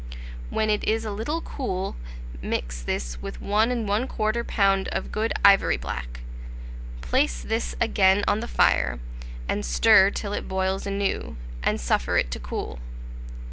[0.49, 1.95] When it is a little cool,
[2.41, 4.87] mix this with 1 1/4 lb.
[4.87, 6.21] of good ivory black;
[7.01, 8.99] place this again on the fire,
[9.47, 12.79] and stir till it boils anew, and suffer it to cool.